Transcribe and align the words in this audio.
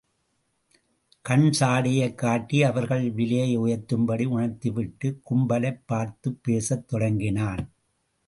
கண் 1.21 1.51
சாடையைக் 1.59 2.15
காட்டி 2.15 2.63
அவர்களை 2.63 3.09
விலையை 3.09 3.59
உயர்த்தும்படி 3.59 4.25
உணர்த்திவிட்டுக் 4.25 5.19
கும்பலைப் 5.29 5.81
பார்த்துப் 5.85 6.39
பேசத் 6.41 6.87
தொடங்கினான். 6.87 7.73